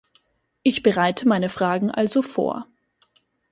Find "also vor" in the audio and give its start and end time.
1.91-2.65